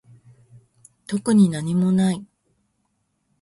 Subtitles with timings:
[1.05, 2.25] 特になにもない